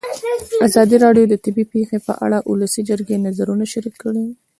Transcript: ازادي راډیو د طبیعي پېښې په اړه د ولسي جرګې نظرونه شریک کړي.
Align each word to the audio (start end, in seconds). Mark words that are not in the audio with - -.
ازادي 0.67 0.95
راډیو 1.05 1.25
د 1.29 1.35
طبیعي 1.45 1.69
پېښې 1.73 1.97
په 2.07 2.13
اړه 2.25 2.37
د 2.41 2.45
ولسي 2.51 2.81
جرګې 2.89 3.23
نظرونه 3.27 3.63
شریک 3.73 3.95
کړي. 4.03 4.25